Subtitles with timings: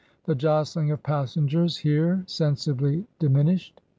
[0.23, 3.81] The jostling of passengers here sensibh diminished.